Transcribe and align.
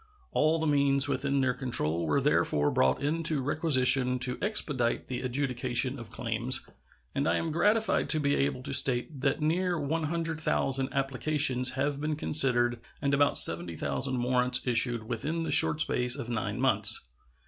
All 0.31 0.57
the 0.57 0.65
means 0.65 1.07
within 1.07 1.41
their 1.41 1.53
control 1.53 2.07
were 2.07 2.19
therefore 2.19 2.71
brought 2.71 3.03
into 3.03 3.39
requisition 3.39 4.17
to 4.17 4.39
expedite 4.41 5.09
the 5.09 5.21
adjudication 5.21 5.99
of 5.99 6.09
claims, 6.09 6.61
and 7.13 7.29
I 7.29 7.35
am 7.35 7.51
gratified 7.51 8.09
to 8.09 8.19
be 8.19 8.33
able 8.33 8.63
to 8.63 8.73
state 8.73 9.21
that 9.21 9.41
near 9.43 9.79
100,000 9.79 10.89
applications 10.91 11.69
have 11.73 12.01
been 12.01 12.15
considered 12.15 12.79
and 12.99 13.13
about 13.13 13.37
70,000 13.37 14.23
warrants 14.23 14.65
issued 14.65 15.03
within 15.03 15.43
the 15.43 15.51
short 15.51 15.81
space 15.81 16.15
of 16.15 16.29
nine 16.31 16.59
months. 16.59 17.01